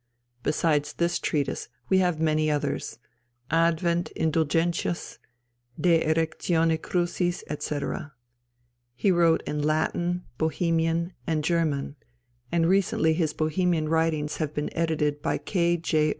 [0.41, 2.97] Besides this treatise we have many others
[3.51, 3.83] Adv.
[4.15, 5.19] Indulgentias,
[5.79, 8.11] De Erectione Crucis, etc.
[8.95, 11.97] He wrote in Latin, Bohemian, and German,
[12.51, 15.79] and recently his Bohemian writings have been edited by K.